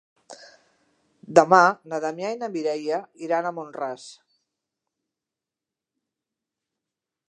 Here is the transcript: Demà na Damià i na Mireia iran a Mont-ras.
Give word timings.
Demà 1.39 1.59
na 1.91 1.99
Damià 2.07 2.33
i 2.37 2.41
na 2.41 2.49
Mireia 2.57 3.03
iran 3.27 3.49
a 3.51 3.55
Mont-ras. 3.59 4.09